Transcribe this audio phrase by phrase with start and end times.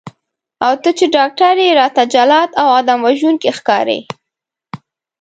[0.65, 3.99] او ته چې ډاکټر یې راته جلاد او آدم وژونکی ښکارې.